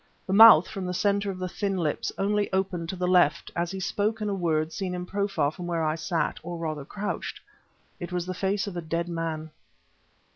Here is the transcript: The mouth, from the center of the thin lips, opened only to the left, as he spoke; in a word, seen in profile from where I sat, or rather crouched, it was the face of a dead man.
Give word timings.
The 0.25 0.33
mouth, 0.33 0.67
from 0.67 0.87
the 0.87 0.95
center 0.95 1.29
of 1.29 1.37
the 1.37 1.47
thin 1.47 1.77
lips, 1.77 2.11
opened 2.17 2.49
only 2.51 2.87
to 2.87 2.95
the 2.95 3.07
left, 3.07 3.51
as 3.55 3.69
he 3.69 3.79
spoke; 3.79 4.19
in 4.19 4.29
a 4.29 4.33
word, 4.33 4.73
seen 4.73 4.95
in 4.95 5.05
profile 5.05 5.51
from 5.51 5.67
where 5.67 5.83
I 5.83 5.93
sat, 5.93 6.39
or 6.41 6.57
rather 6.57 6.83
crouched, 6.85 7.39
it 7.99 8.11
was 8.11 8.25
the 8.25 8.33
face 8.33 8.65
of 8.65 8.75
a 8.75 8.81
dead 8.81 9.07
man. 9.07 9.51